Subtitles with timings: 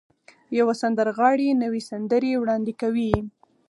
[0.57, 3.13] يوه سندرغاړې نوې سندرې وړاندې کوي.